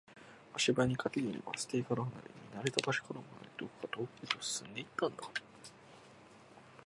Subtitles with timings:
[0.55, 5.21] 足早に、駆けるようにバス停から離れ、見慣れた場所からも離れ、どこか遠くへと進んでいったんだ